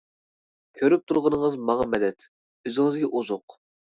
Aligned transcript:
كۆرۈپ 0.79 1.03
تۇرغىنىڭىز 1.11 1.57
ماڭا 1.67 1.85
مەدەت، 1.97 2.25
ئۆزىڭىزگە 2.71 3.11
ئوزۇق. 3.21 3.57